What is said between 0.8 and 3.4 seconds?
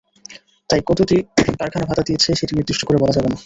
কতটি কারখানা ভাতা দিয়েছে, সেটি নির্দিষ্ট করে বলা যাবে না।